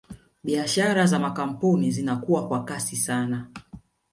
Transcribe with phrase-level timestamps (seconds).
[0.43, 3.51] Biashara za makampuni zinakua kwa kasi sana